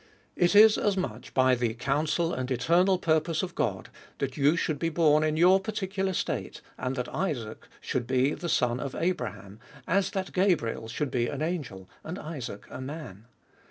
[0.35, 4.79] It is as much by the counsel and eternal purpose of God, that you should
[4.79, 8.95] be born in your par ticular state, and that Isaac should be the son of
[8.95, 13.25] Abra ham, as that Gabriel should be an angel, and Isaac a man.